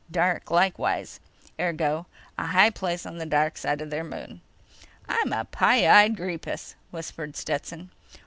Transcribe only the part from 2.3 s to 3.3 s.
a high place on the